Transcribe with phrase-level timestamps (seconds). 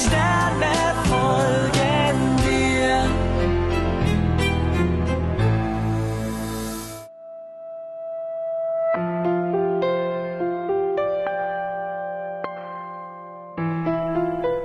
[0.00, 0.72] Sterne
[1.08, 3.04] folgen dir.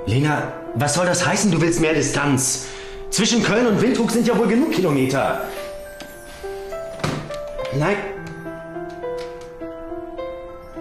[0.06, 2.66] Lena, was soll das heißen, du willst mehr Distanz?
[3.10, 5.48] Zwischen Köln und Windhoek sind ja wohl genug Kilometer.
[7.78, 8.15] Nein.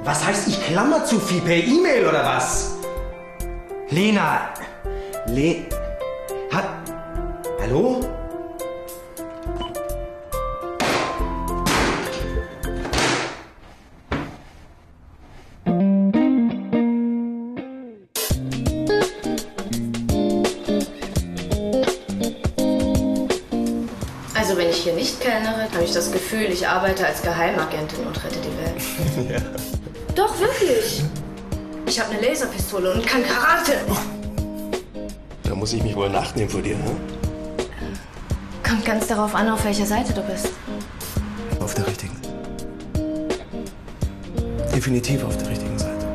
[0.05, 2.75] Was heißt, ich klammer zu viel per E-Mail oder was?
[3.89, 4.53] Lena.
[5.25, 5.65] Le.
[6.51, 6.65] Hat.
[7.59, 8.01] Hallo?
[24.55, 28.23] Also wenn ich hier nicht kellnere, habe ich das Gefühl, ich arbeite als Geheimagentin und
[28.23, 29.29] rette die Welt.
[29.29, 29.41] Ja.
[30.15, 31.03] Doch, wirklich.
[31.85, 33.73] Ich habe eine Laserpistole und kann Karate.
[35.43, 36.95] Da muss ich mich wohl nachnehmen vor dir, ne?
[38.65, 40.47] Kommt ganz darauf an, auf welcher Seite du bist.
[41.59, 42.15] Auf der richtigen.
[44.73, 46.05] Definitiv auf der richtigen Seite.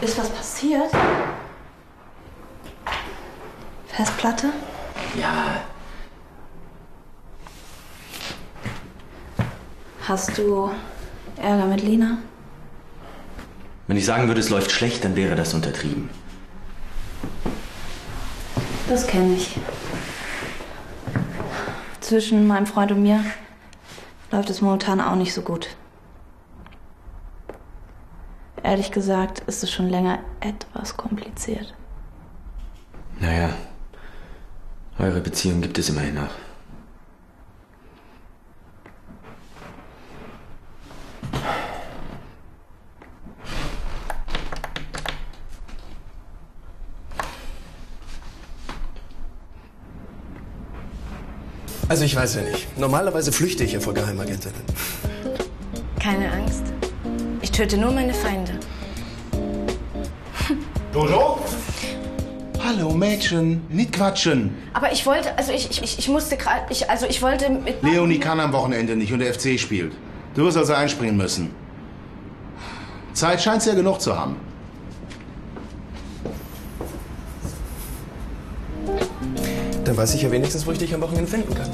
[0.00, 0.90] Ist was passiert?
[3.96, 4.52] Festplatte?
[5.18, 5.62] Ja.
[10.06, 10.70] Hast du
[11.38, 12.18] Ärger mit Lina?
[13.86, 16.10] Wenn ich sagen würde, es läuft schlecht, dann wäre das untertrieben.
[18.86, 19.58] Das kenne ich.
[22.00, 23.24] Zwischen meinem Freund und mir
[24.30, 25.74] läuft es momentan auch nicht so gut.
[28.62, 31.74] Ehrlich gesagt ist es schon länger etwas kompliziert.
[33.18, 33.48] Naja,
[34.98, 36.30] eure Beziehung gibt es immerhin noch.
[51.88, 52.76] Also ich weiß ja nicht.
[52.78, 54.60] Normalerweise flüchte ich ja vor Geheimagentinnen.
[56.00, 56.64] Keine Angst.
[57.40, 58.52] Ich töte nur meine Feinde.
[60.92, 61.38] Jojo?
[62.66, 64.52] Hallo Mädchen, nicht quatschen.
[64.72, 67.80] Aber ich wollte, also ich, ich, ich musste gerade, ich, also ich wollte mit...
[67.80, 69.92] Leonie kann am Wochenende nicht und der FC spielt.
[70.34, 71.54] Du wirst also einspringen müssen.
[73.12, 74.34] Zeit scheint ja genug zu haben.
[79.84, 81.70] Dann weiß ich ja wenigstens, wo ich dich am Wochenende finden kann.